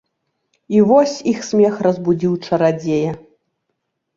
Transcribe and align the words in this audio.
І 0.75 0.79
вось 0.91 1.13
іх 1.31 1.43
смех 1.49 1.77
разбудзіў 1.89 2.33
чарадзея. 2.45 3.11